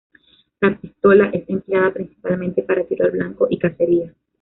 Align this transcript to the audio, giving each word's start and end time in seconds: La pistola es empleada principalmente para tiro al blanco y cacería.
La 0.61 0.75
pistola 0.79 1.27
es 1.31 1.47
empleada 1.47 1.93
principalmente 1.93 2.63
para 2.63 2.83
tiro 2.87 3.05
al 3.05 3.11
blanco 3.11 3.45
y 3.51 3.59
cacería. 3.59 4.11